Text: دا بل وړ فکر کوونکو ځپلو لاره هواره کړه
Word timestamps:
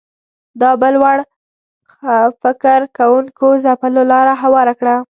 دا 0.61 0.71
بل 0.81 0.95
وړ 1.03 1.17
فکر 2.41 2.79
کوونکو 2.97 3.47
ځپلو 3.63 4.03
لاره 4.11 4.33
هواره 4.43 4.73
کړه 4.79 4.95